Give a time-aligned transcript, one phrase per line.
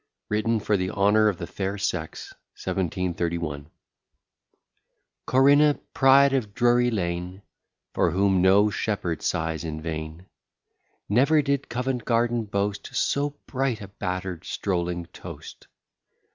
[0.29, 2.33] WRITTEN FOR THE HONOUR OF THE FAIR SEX.
[2.63, 3.69] 1731
[5.27, 7.43] Corinna, pride of Drury Lane,
[7.93, 10.25] For whom no shepherd sighs in vain;
[11.07, 15.67] Never did Covent Garden boast So bright a batter'd strolling toast!